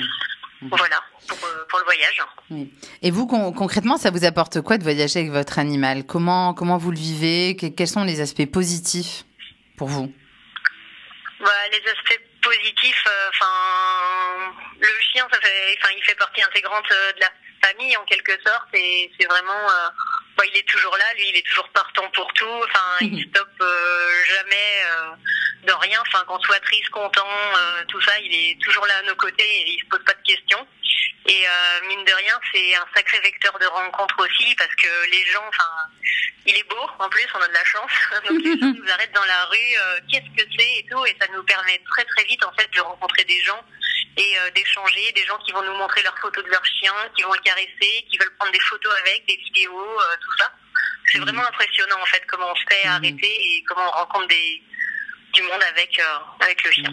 Voilà, 0.62 1.02
pour, 1.28 1.78
le 1.78 1.84
voyage. 1.84 2.22
Et 3.02 3.10
vous, 3.10 3.26
concrètement, 3.26 3.98
ça 3.98 4.10
vous 4.10 4.24
apporte 4.24 4.62
quoi 4.62 4.78
de 4.78 4.82
voyager 4.82 5.20
avec 5.20 5.30
votre 5.30 5.58
animal? 5.58 6.06
Comment, 6.06 6.54
comment 6.54 6.78
vous 6.78 6.90
le 6.90 6.96
vivez? 6.96 7.54
Quels 7.54 7.88
sont 7.88 8.04
les 8.04 8.22
aspects 8.22 8.50
positifs 8.50 9.24
pour 9.76 9.88
vous? 9.88 10.10
Bah, 11.44 11.68
les 11.70 11.90
aspects 11.90 12.20
positifs, 12.40 13.04
euh, 13.06 13.28
enfin, 13.28 14.54
le 14.80 15.00
chien, 15.12 15.26
ça 15.30 15.38
fait, 15.40 15.78
enfin, 15.78 15.94
il 15.96 16.02
fait 16.04 16.14
partie 16.14 16.42
intégrante 16.42 16.90
euh, 16.90 17.12
de 17.12 17.20
la 17.20 17.30
famille 17.62 17.94
en 17.98 18.04
quelque 18.04 18.32
sorte, 18.42 18.68
et 18.72 19.10
c'est 19.18 19.26
vraiment, 19.26 19.52
euh, 19.52 19.88
bah, 20.38 20.44
il 20.50 20.56
est 20.56 20.66
toujours 20.66 20.96
là, 20.96 21.04
lui, 21.16 21.28
il 21.28 21.36
est 21.36 21.46
toujours 21.46 21.68
partant 21.68 22.08
pour 22.10 22.32
tout. 22.32 22.60
Enfin, 22.64 22.96
il 23.02 23.12
mhm. 23.12 23.28
stoppe 23.28 23.62
jamais 24.26 24.84
de 25.64 25.72
rien. 25.72 26.02
Enfin, 26.06 26.24
qu'on 26.26 26.40
soit 26.40 26.60
triste, 26.60 26.88
content, 26.90 27.28
tout 27.88 28.00
ça, 28.00 28.18
il 28.20 28.34
est 28.34 28.58
toujours 28.62 28.86
là 28.86 28.98
à 28.98 29.02
nos 29.02 29.16
côtés 29.16 29.44
et 29.44 29.70
il 29.70 29.80
se 29.80 29.86
pose 29.86 30.04
pas 30.04 30.14
de 30.14 30.22
questions. 30.22 30.66
Et 31.26 31.46
mine 31.88 32.04
de 32.04 32.12
rien, 32.12 32.38
c'est 32.52 32.74
un 32.74 32.86
sacré 32.94 33.18
vecteur 33.20 33.58
de 33.58 33.66
rencontre 33.66 34.14
aussi 34.18 34.54
parce 34.56 34.74
que 34.74 35.10
les 35.10 35.24
gens, 35.32 35.44
enfin, 35.48 35.88
il 36.46 36.56
est 36.56 36.68
beau, 36.68 36.86
en 36.98 37.08
plus, 37.08 37.26
on 37.34 37.40
a 37.40 37.48
de 37.48 37.52
la 37.52 37.64
chance. 37.64 37.92
Donc 38.28 38.42
les 38.42 38.58
gens 38.60 38.72
nous 38.72 38.90
arrêtent 38.90 39.14
dans 39.14 39.24
la 39.24 39.44
rue, 39.46 39.76
euh, 39.78 40.00
qu'est-ce 40.10 40.42
que 40.42 40.48
c'est? 40.56 40.78
et 40.78 40.86
tout, 40.90 41.04
et 41.06 41.16
ça 41.20 41.26
nous 41.32 41.42
permet 41.44 41.80
très 41.90 42.04
très 42.04 42.24
vite 42.24 42.44
en 42.44 42.52
fait 42.52 42.68
de 42.74 42.80
rencontrer 42.80 43.24
des 43.24 43.40
gens 43.42 43.62
et 44.16 44.38
euh, 44.38 44.50
d'échanger, 44.50 45.12
des 45.12 45.24
gens 45.24 45.38
qui 45.38 45.52
vont 45.52 45.62
nous 45.62 45.74
montrer 45.74 46.02
leurs 46.02 46.18
photos 46.18 46.44
de 46.44 46.50
leurs 46.50 46.64
chiens, 46.64 46.94
qui 47.16 47.22
vont 47.22 47.32
le 47.32 47.40
caresser, 47.40 48.06
qui 48.10 48.18
veulent 48.18 48.34
prendre 48.38 48.52
des 48.52 48.60
photos 48.60 48.92
avec, 49.00 49.26
des 49.26 49.36
vidéos, 49.36 50.00
euh, 50.00 50.16
tout 50.20 50.36
ça. 50.38 50.52
C'est 51.10 51.18
mhm. 51.18 51.24
vraiment 51.24 51.46
impressionnant 51.46 52.00
en 52.00 52.06
fait 52.06 52.22
comment 52.26 52.50
on 52.50 52.54
se 52.56 52.64
fait 52.68 52.84
mhm. 52.84 52.92
arrêter 52.92 53.56
et 53.56 53.64
comment 53.66 53.86
on 53.86 53.98
rencontre 53.98 54.28
des, 54.28 54.62
du 55.34 55.42
monde 55.42 55.60
avec, 55.70 55.98
euh, 55.98 56.44
avec 56.44 56.64
le 56.64 56.70
chien. 56.70 56.90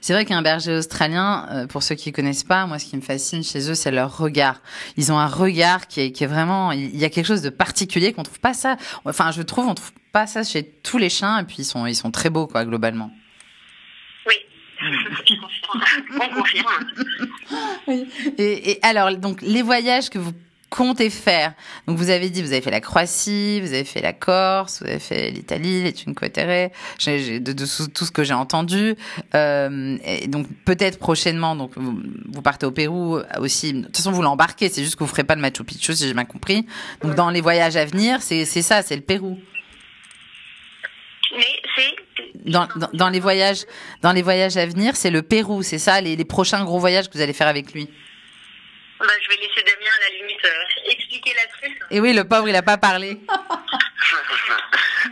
C'est 0.00 0.12
vrai 0.12 0.24
qu'un 0.24 0.42
berger 0.42 0.72
australien, 0.72 1.46
euh, 1.50 1.66
pour 1.66 1.82
ceux 1.82 1.94
qui 1.94 2.10
ne 2.10 2.14
connaissent 2.14 2.44
pas, 2.44 2.66
moi 2.66 2.78
ce 2.78 2.86
qui 2.86 2.96
me 2.96 3.02
fascine 3.02 3.44
chez 3.44 3.70
eux, 3.70 3.74
c'est 3.74 3.90
leur 3.90 4.16
regard. 4.16 4.60
Ils 4.96 5.12
ont 5.12 5.18
un 5.18 5.28
regard 5.28 5.86
qui 5.86 6.00
est, 6.00 6.12
qui 6.12 6.24
est 6.24 6.26
vraiment, 6.26 6.72
il 6.72 6.96
y 6.96 7.04
a 7.04 7.10
quelque 7.10 7.26
chose 7.26 7.42
de 7.42 7.50
particulier 7.50 8.12
qu'on 8.12 8.22
trouve 8.22 8.40
pas 8.40 8.54
ça. 8.54 8.76
Enfin, 9.04 9.30
je 9.30 9.42
trouve, 9.42 9.68
on 9.68 9.74
trouve 9.74 9.92
pas 10.12 10.26
ça 10.26 10.42
chez 10.42 10.64
tous 10.64 10.98
les 10.98 11.08
chiens 11.08 11.38
et 11.38 11.44
puis 11.44 11.56
ils 11.58 11.64
sont, 11.64 11.86
ils 11.86 11.94
sont 11.94 12.10
très 12.10 12.30
beaux 12.30 12.46
quoi 12.46 12.64
globalement. 12.64 13.10
Oui. 14.26 14.34
on 16.20 16.34
confirme. 16.34 16.66
Oui. 17.86 18.08
Et, 18.38 18.72
et 18.72 18.78
alors, 18.82 19.14
donc 19.16 19.42
les 19.42 19.62
voyages 19.62 20.10
que 20.10 20.18
vous 20.18 20.32
comptez 20.72 21.10
faire 21.10 21.52
Donc 21.86 21.98
vous 21.98 22.10
avez 22.10 22.30
dit, 22.30 22.42
vous 22.42 22.52
avez 22.52 22.62
fait 22.62 22.70
la 22.70 22.80
Croatie, 22.80 23.60
vous 23.60 23.72
avez 23.72 23.84
fait 23.84 24.00
la 24.00 24.12
Corse, 24.12 24.80
vous 24.80 24.88
avez 24.88 24.98
fait 24.98 25.30
l'Italie, 25.30 25.82
les 25.82 25.94
Cinque 25.94 26.32
Terre, 26.32 26.70
de, 26.98 27.38
de, 27.38 27.86
tout 27.86 28.04
ce 28.04 28.10
que 28.10 28.24
j'ai 28.24 28.34
entendu. 28.34 28.96
Euh, 29.34 29.98
et 30.04 30.26
donc 30.28 30.46
peut-être 30.64 30.98
prochainement, 30.98 31.54
donc 31.54 31.72
vous, 31.76 32.42
partez 32.42 32.66
au 32.66 32.70
Pérou 32.70 33.18
aussi. 33.38 33.74
De 33.74 33.82
toute 33.82 33.96
façon, 33.98 34.12
vous 34.12 34.22
l'embarquez, 34.22 34.68
c'est 34.68 34.82
juste 34.82 34.96
que 34.96 35.04
vous 35.04 35.10
ferez 35.10 35.24
pas 35.24 35.34
le 35.34 35.42
Machu 35.42 35.62
Picchu, 35.62 35.94
si 35.94 36.06
j'ai 36.06 36.14
bien 36.14 36.24
compris. 36.24 36.66
Donc 37.02 37.14
dans 37.14 37.30
les 37.30 37.42
voyages 37.42 37.76
à 37.76 37.84
venir, 37.84 38.22
c'est 38.22 38.44
ça, 38.44 38.82
c'est 38.82 38.96
le 38.96 39.02
Pérou. 39.02 39.38
Mais 41.36 41.44
c'est 41.76 42.50
dans, 42.50 42.68
dans, 42.92 43.08
les 43.08 43.20
voyages, 43.20 43.64
dans 44.02 44.12
les 44.12 44.22
voyages 44.22 44.56
à 44.56 44.66
venir, 44.66 44.96
c'est 44.96 45.10
le 45.10 45.22
Pérou, 45.22 45.62
c'est 45.62 45.78
ça, 45.78 46.00
les, 46.00 46.16
les 46.16 46.24
prochains 46.24 46.64
gros 46.64 46.78
voyages 46.78 47.08
que 47.08 47.14
vous 47.14 47.22
allez 47.22 47.32
faire 47.32 47.46
avec 47.46 47.72
lui. 47.72 47.88
Bah, 49.02 49.12
je 49.20 49.28
vais 49.28 49.36
laisser 49.36 49.62
Damien 49.64 49.90
à 49.96 50.00
la 50.00 50.10
limite 50.16 50.44
euh, 50.44 50.90
expliquer 50.90 51.34
la 51.34 51.42
suite. 51.58 51.82
Et 51.90 51.98
oui, 51.98 52.12
le 52.12 52.22
pauvre, 52.22 52.48
il 52.48 52.52
n'a 52.52 52.62
pas 52.62 52.78
parlé. 52.78 53.18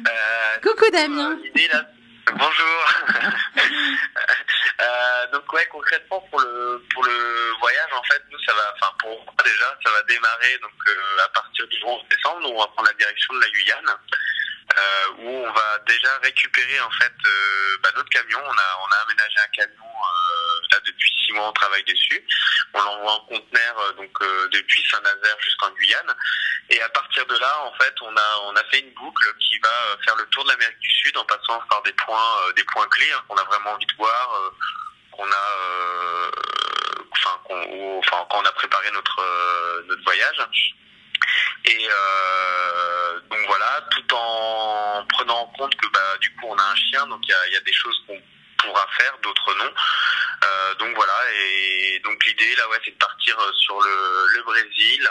euh, 0.06 0.56
Coucou 0.62 0.88
Damien. 0.92 1.36
là. 1.72 1.86
Bonjour. 2.32 2.94
euh, 4.80 5.26
donc 5.32 5.52
ouais, 5.52 5.66
concrètement 5.72 6.20
pour 6.30 6.40
le 6.40 6.84
pour 6.94 7.02
le 7.02 7.52
voyage, 7.58 7.92
en 7.92 8.02
fait, 8.04 8.22
nous 8.30 8.38
ça 8.46 8.54
va, 8.54 8.72
enfin 8.76 8.92
pour 9.00 9.10
moi 9.10 9.34
déjà, 9.44 9.76
ça 9.84 9.90
va 9.90 10.02
démarrer 10.02 10.56
donc 10.62 10.70
euh, 10.86 11.24
à 11.24 11.28
partir 11.30 11.66
du 11.66 11.82
11 11.84 12.02
décembre, 12.08 12.40
nous 12.42 12.50
on 12.50 12.60
va 12.60 12.68
prendre 12.68 12.88
la 12.88 12.94
direction 12.94 13.34
de 13.34 13.40
la 13.40 13.50
Guyane. 13.50 13.96
Euh, 14.78 15.06
où 15.18 15.28
on 15.28 15.52
va 15.52 15.78
déjà 15.88 16.16
récupérer 16.22 16.78
en 16.80 16.90
fait 16.90 17.12
euh, 17.26 17.76
bah, 17.82 17.88
notre 17.96 18.08
camion. 18.08 18.38
On 18.38 18.52
a, 18.52 18.78
on 18.86 18.92
a 18.92 19.02
aménagé 19.02 19.34
un 19.42 19.48
camion 19.48 19.84
depuis 20.84 21.10
six 21.24 21.32
mois, 21.32 21.48
on 21.48 21.52
travaille 21.52 21.84
dessus. 21.84 22.24
On 22.74 22.80
l'envoie 22.80 23.12
en 23.12 23.20
conteneur 23.20 23.94
donc 23.96 24.16
depuis 24.52 24.84
Saint-Nazaire 24.90 25.36
jusqu'en 25.40 25.70
Guyane. 25.72 26.14
Et 26.70 26.80
à 26.80 26.88
partir 26.90 27.26
de 27.26 27.36
là, 27.36 27.64
en 27.64 27.72
fait, 27.74 27.94
on 28.02 28.16
a 28.16 28.40
on 28.44 28.56
a 28.56 28.64
fait 28.64 28.80
une 28.80 28.92
boucle 28.94 29.34
qui 29.40 29.58
va 29.58 29.96
faire 30.04 30.16
le 30.16 30.26
tour 30.26 30.44
de 30.44 30.50
l'Amérique 30.50 30.78
du 30.78 30.90
Sud 30.90 31.16
en 31.16 31.24
passant 31.24 31.60
par 31.68 31.82
des 31.82 31.92
points 31.92 32.52
des 32.56 32.64
points 32.64 32.86
clés 32.88 33.12
hein, 33.12 33.22
qu'on 33.28 33.36
a 33.36 33.44
vraiment 33.44 33.70
envie 33.70 33.86
de 33.86 33.96
voir, 33.96 34.52
qu'on 35.12 35.26
a 35.26 36.30
enfin, 37.10 37.38
quand 37.48 38.38
on 38.38 38.44
a 38.44 38.52
préparé 38.52 38.90
notre 38.92 39.84
notre 39.88 40.04
voyage. 40.04 40.74
Et 41.64 41.88
euh, 41.90 43.20
donc 43.30 43.40
voilà, 43.46 43.86
tout 43.90 44.14
en 44.14 45.04
prenant 45.08 45.40
en 45.40 45.46
compte 45.46 45.74
que 45.76 45.86
bah, 45.88 46.16
du 46.20 46.30
coup 46.36 46.46
on 46.48 46.56
a 46.56 46.62
un 46.62 46.76
chien, 46.76 47.06
donc 47.06 47.20
il 47.22 47.52
y 47.52 47.56
a, 47.56 47.60
des 47.60 47.72
choses 47.72 48.02
qu'on 48.06 48.20
pourra 48.58 48.86
faire, 48.98 49.12
d'autres 49.22 49.54
non. 49.58 49.70
Euh, 50.80 50.86
donc 50.86 50.94
voilà, 50.96 51.12
et 51.34 52.00
donc 52.04 52.24
l'idée 52.26 52.54
là 52.56 52.68
ouais 52.68 52.78
c'est 52.84 52.90
de 52.90 52.96
partir 52.96 53.36
sur 53.54 53.80
le, 53.80 54.26
le 54.34 54.42
Brésil, 54.42 55.10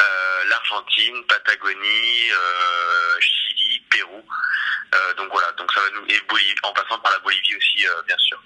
euh, 0.00 0.44
l'Argentine, 0.48 1.24
Patagonie, 1.26 2.30
euh, 2.30 3.20
Chili, 3.20 3.80
Pérou. 3.90 4.24
Euh, 4.94 5.14
donc 5.14 5.30
voilà, 5.32 5.50
donc 5.52 5.72
ça 5.72 5.80
va 5.80 5.90
nous 5.90 6.06
et 6.08 6.20
Bolivie, 6.28 6.54
en 6.62 6.72
passant 6.72 6.98
par 7.00 7.12
la 7.12 7.18
Bolivie 7.20 7.56
aussi 7.56 7.86
bien 8.06 8.18
sûr. 8.18 8.40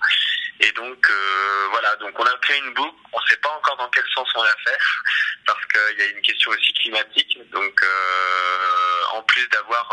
Et 0.60 0.72
donc 0.72 1.08
euh, 1.10 1.68
voilà, 1.70 1.96
donc 1.96 2.18
on 2.18 2.24
a 2.24 2.36
créé 2.38 2.58
une 2.58 2.74
boucle. 2.74 2.96
On 3.12 3.20
ne 3.20 3.26
sait 3.26 3.36
pas 3.38 3.50
encore 3.50 3.76
dans 3.76 3.88
quel 3.88 4.04
sens 4.14 4.28
on 4.34 4.42
va 4.42 4.56
faire 4.64 5.02
parce 5.46 5.64
qu'il 5.66 5.98
y 5.98 6.02
a 6.02 6.06
une 6.06 6.22
question 6.22 6.50
aussi 6.50 6.72
climatique. 6.74 7.38
Donc 7.50 7.82
euh, 7.82 9.04
en 9.12 9.22
plus 9.22 9.46
d'avoir 9.48 9.90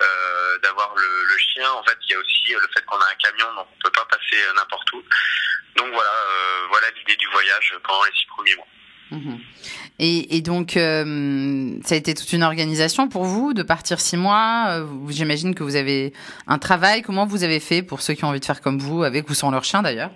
euh, 0.00 0.58
d'avoir 0.58 0.94
le, 0.94 1.24
le, 1.24 1.38
chien, 1.38 1.70
en 1.72 1.82
fait, 1.84 1.96
il 2.08 2.12
y 2.12 2.14
a 2.14 2.18
aussi 2.18 2.52
le 2.52 2.68
fait 2.74 2.84
qu'on 2.84 2.96
a 2.96 3.04
un 3.04 3.14
camion, 3.22 3.54
donc 3.54 3.66
on 3.72 3.82
peut 3.82 3.92
pas 3.92 4.06
passer 4.06 4.40
n'importe 4.56 4.92
où. 4.92 5.02
Donc 5.76 5.88
voilà, 5.92 6.10
voilà 6.70 6.86
l'idée 6.96 7.16
du 7.16 7.26
voyage 7.28 7.74
pendant 7.82 8.04
les 8.04 8.12
six 8.12 8.26
premiers 8.26 8.56
mois. 8.56 8.66
Mmh. 9.10 9.36
Et, 9.98 10.36
et, 10.36 10.40
donc, 10.40 10.76
euh, 10.76 11.78
ça 11.84 11.94
a 11.94 11.98
été 11.98 12.14
toute 12.14 12.32
une 12.32 12.42
organisation 12.42 13.08
pour 13.08 13.24
vous 13.24 13.54
de 13.54 13.62
partir 13.62 14.00
six 14.00 14.16
mois. 14.16 14.66
Euh, 14.70 14.86
j'imagine 15.08 15.54
que 15.54 15.62
vous 15.62 15.76
avez 15.76 16.12
un 16.46 16.58
travail. 16.58 17.02
Comment 17.02 17.26
vous 17.26 17.44
avez 17.44 17.60
fait 17.60 17.82
pour 17.82 18.00
ceux 18.00 18.14
qui 18.14 18.24
ont 18.24 18.28
envie 18.28 18.40
de 18.40 18.44
faire 18.44 18.60
comme 18.60 18.78
vous, 18.78 19.04
avec 19.04 19.28
ou 19.30 19.34
sans 19.34 19.50
leur 19.50 19.64
chien 19.64 19.82
d'ailleurs? 19.82 20.10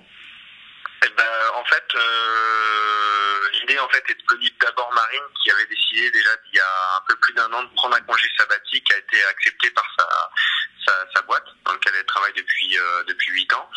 Eh 1.05 1.09
ben, 1.17 1.25
En 1.61 1.65
fait, 1.65 1.85
euh, 1.95 2.28
en 3.89 3.91
fait 3.91 4.05
est 4.11 4.31
venue 4.31 4.51
d'abord 4.61 4.93
Marine, 4.93 5.23
qui 5.43 5.51
avait 5.51 5.67
décidé 5.67 6.11
déjà 6.11 6.31
il 6.53 6.57
y 6.57 6.61
a 6.61 6.97
un 6.99 7.05
peu 7.09 7.17
plus 7.17 7.33
d'un 7.35 7.51
an 7.53 7.63
de 7.63 7.75
prendre 7.75 7.97
un 7.97 8.01
congé 8.01 8.29
sabbatique, 8.37 8.93
a 8.93 8.99
été 8.99 9.25
accepté 9.25 9.71
par 9.71 9.85
sa, 11.15 11.23
boîte 11.23 11.45
dans 11.65 11.73
laquelle 11.73 11.93
elle 11.99 12.07
travaille 12.07 12.33
depuis 12.33 12.79
euh, 12.79 13.05
depuis 13.05 13.33
huit 13.33 13.53
ans. 13.53 13.71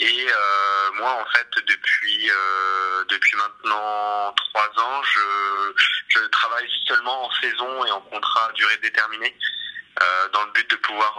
Et 0.00 0.26
euh, 0.28 0.90
moi, 0.94 1.12
en 1.12 1.24
fait, 1.26 1.48
depuis 1.66 2.30
euh, 2.30 3.04
depuis 3.08 3.36
maintenant 3.36 4.34
trois 4.36 4.68
ans, 4.82 5.02
je, 5.02 5.72
je 6.08 6.26
travaille 6.26 6.68
seulement 6.86 7.26
en 7.26 7.30
saison 7.40 7.84
et 7.84 7.90
en 7.92 8.00
contrat 8.00 8.46
à 8.48 8.52
durée 8.52 8.76
déterminée. 8.78 9.36
Euh, 10.00 10.28
dans 10.32 10.44
le 10.44 10.52
but 10.52 10.70
de 10.70 10.76
pouvoir 10.76 11.18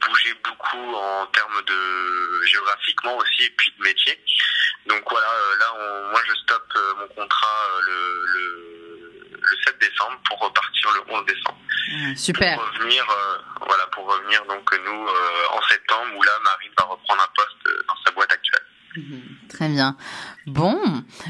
bouger 0.00 0.34
beaucoup 0.44 0.94
en 0.94 1.26
termes 1.26 1.62
de 1.66 2.42
géographiquement 2.46 3.16
aussi 3.16 3.44
et 3.44 3.50
puis 3.50 3.74
de 3.76 3.82
métier. 3.82 4.24
Donc 4.86 5.02
voilà, 5.10 5.26
euh, 5.26 5.56
là 5.58 5.66
on, 5.78 6.10
moi 6.10 6.20
je 6.26 6.34
stoppe 6.34 6.72
mon 6.98 7.08
contrat 7.08 7.68
le, 7.86 8.24
le, 8.34 9.38
le 9.40 9.56
7 9.64 9.78
décembre 9.80 10.18
pour 10.28 10.40
repartir 10.40 10.90
le 10.94 11.14
11 11.14 11.26
décembre. 11.26 11.58
Mmh, 11.92 12.16
super. 12.16 12.58
Pour 12.58 12.78
revenir, 12.78 13.04
voilà, 13.66 13.86
pour 13.88 14.06
revenir 14.06 14.44
donc 14.46 14.70
nous 14.84 15.06
en 15.50 15.62
septembre 15.68 16.16
où 16.16 16.22
là 16.22 16.32
Marine 16.44 16.72
va 16.78 16.84
reprendre 16.84 17.22
un 17.22 17.32
poste 17.34 17.86
dans 17.88 17.96
sa 18.04 18.10
boîte 18.12 18.32
actuelle. 18.32 18.66
Mmh, 18.96 19.48
très 19.48 19.68
bien. 19.68 19.96
Bon, 20.46 20.76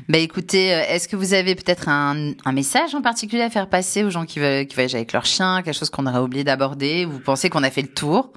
bah 0.09 0.19
écoutez, 0.19 0.75
euh, 0.75 0.83
est-ce 0.89 1.09
que 1.09 1.17
vous 1.17 1.35
avez 1.35 1.55
peut-être 1.55 1.89
un, 1.89 2.33
un, 2.45 2.53
message 2.53 2.95
en 2.95 3.03
particulier 3.03 3.43
à 3.43 3.51
faire 3.51 3.69
passer 3.69 4.03
aux 4.03 4.11
gens 4.11 4.25
qui 4.25 4.39
veulent 4.39 4.67
qui 4.67 4.75
voyagent 4.75 4.95
avec 4.95 5.13
leur 5.13 5.27
chien, 5.27 5.63
quelque 5.63 5.77
chose 5.77 5.91
qu'on 5.91 6.07
aurait 6.07 6.21
oublié 6.21 6.43
d'aborder 6.43 7.05
Vous 7.05 7.21
pensez 7.21 7.51
qu'on 7.51 7.63
a 7.63 7.71
fait 7.71 7.83
le 7.83 7.93
tour? 7.93 8.33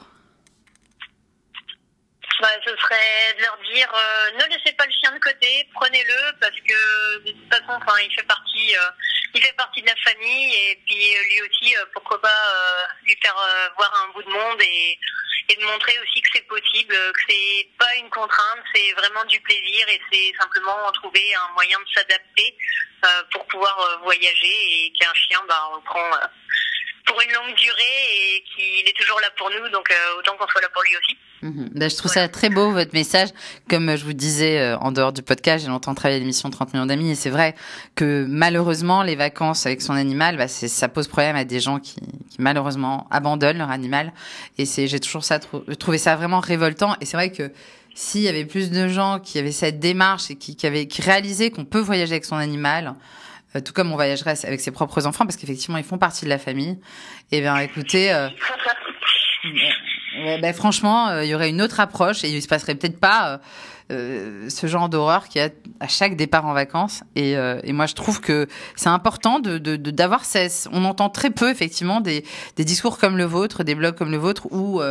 Bah, 2.43 2.49
ce 2.65 2.75
serait 2.75 3.33
de 3.37 3.41
leur 3.41 3.57
dire 3.73 3.87
euh, 3.95 4.31
ne 4.31 4.53
laissez 4.53 4.73
pas 4.73 4.85
le 4.85 4.91
chien 4.91 5.11
de 5.13 5.19
côté, 5.19 5.65
prenez-le 5.73 6.39
parce 6.41 6.59
que 6.59 7.17
de 7.23 7.31
toute 7.31 7.49
façon, 7.49 7.79
enfin, 7.81 7.95
il 8.03 8.13
fait 8.13 8.27
partie, 8.27 8.75
euh, 8.75 8.91
il 9.33 9.41
fait 9.41 9.55
partie 9.55 9.81
de 9.81 9.87
la 9.87 9.95
famille 9.95 10.53
et 10.53 10.75
puis 10.85 11.15
lui 11.29 11.41
aussi, 11.41 11.73
pourquoi 11.93 12.21
pas 12.21 12.87
lui 13.03 13.17
faire 13.23 13.35
voir 13.77 14.03
un 14.03 14.11
bout 14.11 14.23
de 14.23 14.29
monde 14.29 14.61
et 14.61 14.99
de 15.55 15.65
montrer 15.65 15.95
aussi 15.99 16.21
que 16.21 16.29
c'est 16.33 16.47
possible, 16.47 16.93
que 16.93 17.21
c'est 17.29 17.67
pas 17.77 17.95
une 17.95 18.09
contrainte, 18.09 18.59
c'est 18.73 18.91
vraiment 18.93 19.23
du 19.25 19.39
plaisir 19.41 19.87
et 19.89 20.01
c'est 20.11 20.33
simplement 20.39 20.91
trouver 20.93 21.33
un 21.35 21.53
moyen 21.53 21.79
de 21.79 21.93
s'adapter 21.93 22.57
euh, 23.05 23.23
pour 23.31 23.45
pouvoir 23.47 23.79
euh, 23.79 23.97
voyager 24.03 24.85
et 24.85 24.93
qu'un 24.99 25.13
chien, 25.13 25.41
bah, 25.47 25.69
on 25.73 25.81
prend 25.81 26.05
euh, 26.13 26.27
pour 27.05 27.21
une 27.21 27.31
longue 27.33 27.55
durée 27.55 28.35
et 28.35 28.43
qu'il 28.43 28.87
est 28.87 28.97
toujours 28.97 29.19
là 29.19 29.29
pour 29.37 29.49
nous, 29.49 29.69
donc 29.69 29.89
euh, 29.91 30.15
autant 30.17 30.37
qu'on 30.37 30.47
soit 30.47 30.61
là 30.61 30.69
pour 30.69 30.83
lui 30.83 30.95
aussi. 30.97 31.17
Mmh. 31.43 31.65
Ben, 31.75 31.89
je 31.89 31.97
trouve 31.97 32.09
ça 32.09 32.27
très 32.29 32.49
beau 32.49 32.71
votre 32.71 32.93
message. 32.93 33.29
Comme 33.69 33.95
je 33.97 34.05
vous 34.05 34.13
disais 34.13 34.59
euh, 34.59 34.77
en 34.77 34.93
dehors 34.93 35.11
du 35.11 35.21
podcast, 35.21 35.65
j'ai 35.65 35.69
longtemps 35.69 35.93
travaillé 35.93 36.15
à 36.15 36.19
l'émission 36.19 36.49
30 36.49 36.73
millions 36.73 36.85
d'amis 36.85 37.11
et 37.11 37.15
c'est 37.15 37.29
vrai 37.29 37.53
que 37.95 38.25
malheureusement 38.29 39.03
les 39.03 39.17
vacances 39.17 39.65
avec 39.65 39.81
son 39.81 39.93
animal, 39.93 40.37
bah, 40.37 40.47
ça 40.47 40.87
pose 40.87 41.09
problème 41.09 41.35
à 41.35 41.43
des 41.43 41.59
gens 41.59 41.79
qui, 41.79 41.95
qui 42.29 42.37
malheureusement 42.39 43.07
abandonnent 43.11 43.57
leur 43.57 43.71
animal. 43.71 44.13
Et 44.57 44.65
c'est 44.65 44.87
j'ai 44.87 45.01
toujours 45.01 45.25
ça 45.25 45.39
trouvé 45.39 45.97
ça 45.97 46.15
vraiment 46.15 46.39
révoltant. 46.39 46.95
Et 47.01 47.05
c'est 47.05 47.17
vrai 47.17 47.29
que 47.31 47.51
s'il 47.93 48.21
y 48.21 48.29
avait 48.29 48.45
plus 48.45 48.71
de 48.71 48.87
gens 48.87 49.19
qui 49.19 49.37
avaient 49.37 49.51
cette 49.51 49.79
démarche 49.79 50.31
et 50.31 50.35
qui, 50.35 50.55
qui 50.55 50.65
avaient 50.65 50.87
qui 50.87 51.01
réalisaient 51.01 51.51
qu'on 51.51 51.65
peut 51.65 51.79
voyager 51.79 52.13
avec 52.13 52.25
son 52.25 52.37
animal, 52.37 52.95
euh, 53.57 53.59
tout 53.59 53.73
comme 53.73 53.91
on 53.91 53.95
voyagerait 53.95 54.35
avec 54.45 54.61
ses 54.61 54.71
propres 54.71 55.05
enfants, 55.05 55.25
parce 55.25 55.35
qu'effectivement 55.35 55.77
ils 55.77 55.83
font 55.83 55.97
partie 55.97 56.23
de 56.23 56.29
la 56.29 56.39
famille. 56.39 56.79
Et 57.31 57.39
eh 57.39 57.41
bien, 57.41 57.57
écoutez. 57.57 58.13
Euh, 58.13 58.29
ben, 60.15 60.53
franchement, 60.53 61.09
euh, 61.09 61.23
il 61.23 61.29
y 61.29 61.35
aurait 61.35 61.49
une 61.49 61.61
autre 61.61 61.79
approche 61.79 62.23
et 62.23 62.29
il 62.29 62.41
se 62.41 62.47
passerait 62.47 62.75
peut-être 62.75 62.99
pas 62.99 63.39
euh, 63.91 64.49
ce 64.49 64.67
genre 64.67 64.89
d'horreur 64.89 65.27
qu'il 65.27 65.41
y 65.41 65.45
a 65.45 65.49
à 65.79 65.87
chaque 65.87 66.15
départ 66.15 66.45
en 66.45 66.53
vacances. 66.53 67.03
Et, 67.15 67.37
euh, 67.37 67.59
et 67.63 67.73
moi, 67.73 67.85
je 67.85 67.95
trouve 67.95 68.21
que 68.21 68.47
c'est 68.75 68.89
important 68.89 69.39
de 69.39 69.57
d'avoir 69.57 70.21
de, 70.21 70.25
cesse. 70.25 70.67
On 70.71 70.85
entend 70.85 71.09
très 71.09 71.29
peu 71.29 71.49
effectivement 71.49 72.01
des, 72.01 72.23
des 72.55 72.65
discours 72.65 72.97
comme 72.97 73.17
le 73.17 73.25
vôtre, 73.25 73.63
des 73.63 73.75
blogs 73.75 73.95
comme 73.95 74.11
le 74.11 74.17
vôtre 74.17 74.47
où 74.51 74.81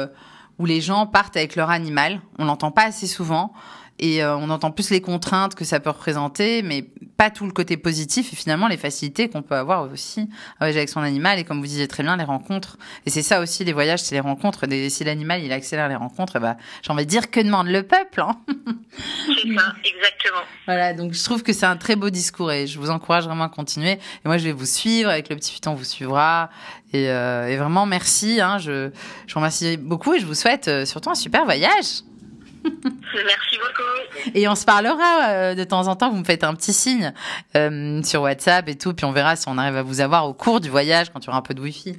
où 0.58 0.66
les 0.66 0.80
gens 0.80 1.06
partent 1.06 1.36
avec 1.36 1.56
leur 1.56 1.70
animal. 1.70 2.20
On 2.38 2.44
l'entend 2.44 2.70
pas 2.70 2.84
assez 2.84 3.06
souvent 3.06 3.52
et 3.98 4.22
euh, 4.22 4.36
on 4.36 4.50
entend 4.50 4.70
plus 4.70 4.90
les 4.90 5.00
contraintes 5.00 5.54
que 5.54 5.64
ça 5.64 5.80
peut 5.80 5.90
représenter, 5.90 6.62
mais 6.62 6.86
pas 7.22 7.30
tout 7.30 7.46
le 7.46 7.52
côté 7.52 7.76
positif 7.76 8.32
et 8.32 8.36
finalement 8.36 8.66
les 8.66 8.76
facilités 8.76 9.28
qu'on 9.28 9.42
peut 9.42 9.54
avoir 9.54 9.88
aussi 9.88 10.28
avec 10.58 10.88
son 10.88 11.02
animal 11.02 11.38
et 11.38 11.44
comme 11.44 11.60
vous 11.60 11.66
disiez 11.68 11.86
très 11.86 12.02
bien 12.02 12.16
les 12.16 12.24
rencontres. 12.24 12.78
Et 13.06 13.10
c'est 13.10 13.22
ça 13.22 13.40
aussi 13.40 13.62
les 13.62 13.72
voyages, 13.72 14.00
c'est 14.00 14.16
les 14.16 14.20
rencontres. 14.20 14.64
Et 14.72 14.90
si 14.90 15.04
l'animal 15.04 15.40
il 15.40 15.52
accélère 15.52 15.88
les 15.88 15.94
rencontres, 15.94 16.40
bah 16.40 16.56
j'ai 16.82 16.92
envie 16.92 17.04
de 17.04 17.10
dire 17.10 17.30
que 17.30 17.38
demande 17.38 17.68
le 17.68 17.84
peuple. 17.84 18.22
Hein 18.22 18.40
c'est 18.90 19.54
ça, 19.54 19.72
exactement. 19.84 20.42
Voilà, 20.66 20.94
donc 20.94 21.12
je 21.12 21.22
trouve 21.22 21.44
que 21.44 21.52
c'est 21.52 21.66
un 21.66 21.76
très 21.76 21.94
beau 21.94 22.10
discours 22.10 22.50
et 22.50 22.66
je 22.66 22.76
vous 22.80 22.90
encourage 22.90 23.26
vraiment 23.26 23.44
à 23.44 23.48
continuer. 23.48 23.92
Et 23.92 24.24
moi 24.24 24.36
je 24.36 24.42
vais 24.42 24.52
vous 24.52 24.66
suivre 24.66 25.08
avec 25.08 25.28
le 25.28 25.36
petit 25.36 25.52
futon, 25.52 25.74
vous 25.74 25.84
suivra. 25.84 26.50
Et, 26.92 27.08
euh, 27.08 27.46
et 27.46 27.56
vraiment 27.56 27.86
merci. 27.86 28.40
Hein, 28.40 28.58
je, 28.58 28.90
je 29.28 29.34
vous 29.34 29.38
remercie 29.38 29.76
beaucoup 29.76 30.12
et 30.14 30.18
je 30.18 30.26
vous 30.26 30.34
souhaite 30.34 30.66
euh, 30.66 30.84
surtout 30.84 31.10
un 31.10 31.14
super 31.14 31.44
voyage. 31.44 32.02
Merci 33.14 33.58
beaucoup. 33.58 34.32
Et 34.34 34.48
on 34.48 34.54
se 34.54 34.64
parlera 34.64 35.28
euh, 35.28 35.54
de 35.54 35.64
temps 35.64 35.86
en 35.86 35.96
temps. 35.96 36.10
Vous 36.10 36.18
me 36.18 36.24
faites 36.24 36.44
un 36.44 36.54
petit 36.54 36.72
signe 36.72 37.12
euh, 37.56 38.02
sur 38.02 38.22
WhatsApp 38.22 38.68
et 38.68 38.76
tout, 38.76 38.94
puis 38.94 39.04
on 39.04 39.12
verra 39.12 39.36
si 39.36 39.48
on 39.48 39.58
arrive 39.58 39.76
à 39.76 39.82
vous 39.82 40.00
avoir 40.00 40.26
au 40.26 40.34
cours 40.34 40.60
du 40.60 40.70
voyage 40.70 41.10
quand 41.12 41.20
il 41.20 41.26
y 41.26 41.28
aura 41.28 41.38
un 41.38 41.42
peu 41.42 41.54
de 41.54 41.60
Wi-Fi. 41.60 41.96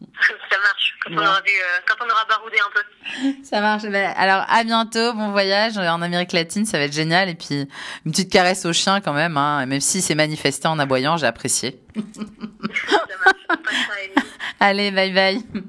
Ça 0.00 0.56
marche. 0.62 0.94
Quand, 1.02 1.12
on 1.12 1.18
aura 1.18 1.40
vu, 1.40 1.50
euh, 1.50 1.80
quand 1.86 2.04
on 2.04 2.10
aura 2.10 2.24
baroudé 2.28 2.56
un 2.58 2.70
peu. 2.74 3.44
Ça 3.44 3.60
marche. 3.60 3.82
Ben, 3.84 4.12
alors 4.16 4.44
à 4.48 4.62
bientôt, 4.64 5.12
bon 5.12 5.30
voyage 5.30 5.76
en 5.76 6.02
Amérique 6.02 6.32
latine, 6.32 6.64
ça 6.66 6.78
va 6.78 6.84
être 6.84 6.92
génial. 6.92 7.28
Et 7.28 7.34
puis 7.34 7.68
une 8.04 8.12
petite 8.12 8.30
caresse 8.30 8.64
au 8.64 8.72
chien 8.72 9.00
quand 9.00 9.12
même, 9.12 9.36
hein, 9.36 9.66
même 9.66 9.80
si 9.80 10.02
c'est 10.02 10.14
manifesté 10.14 10.68
en 10.68 10.78
aboyant, 10.78 11.16
j'ai 11.16 11.26
apprécié. 11.26 11.80
ça 11.96 12.22
marche. 13.24 13.62
Allez, 14.60 14.90
bye 14.90 15.12
bye. 15.12 15.62